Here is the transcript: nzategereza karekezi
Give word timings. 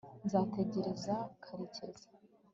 nzategereza 0.25 1.15
karekezi 1.43 2.07